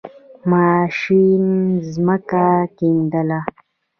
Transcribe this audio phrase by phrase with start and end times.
[0.49, 1.45] ماشین
[1.91, 2.45] زَمکه
[2.77, 3.39] کیندله.